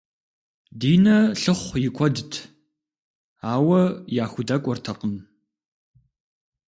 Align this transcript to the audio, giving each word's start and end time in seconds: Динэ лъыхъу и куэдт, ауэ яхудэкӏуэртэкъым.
Динэ 0.79 1.15
лъыхъу 1.41 1.77
и 1.87 1.89
куэдт, 1.95 2.33
ауэ 3.53 3.81
яхудэкӏуэртэкъым. 4.23 5.15